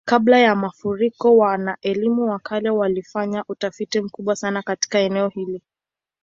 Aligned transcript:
Kabla 0.05 0.39
ya 0.39 0.55
mafuriko, 0.55 1.37
wana-elimu 1.37 2.29
wa 2.29 2.39
kale 2.39 2.69
walifanya 2.69 3.45
utafiti 3.47 4.01
mkubwa 4.01 4.35
sana 4.35 4.61
katika 4.63 4.99
eneo 4.99 5.27
hili. 5.27 5.61